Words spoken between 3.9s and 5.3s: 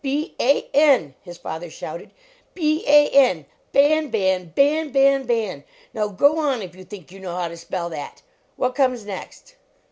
Ban! Ban! Ban!